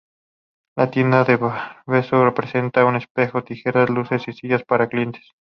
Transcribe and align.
La 0.75 0.89
tienda 0.89 1.23
de 1.25 1.35
barbero 1.37 2.33
presenta 2.33 2.85
un 2.85 2.95
espejo, 2.95 3.43
tijeras, 3.43 3.91
luces, 3.91 4.27
y 4.27 4.33
sillas 4.33 4.63
para 4.63 4.89
clientes. 4.89 5.33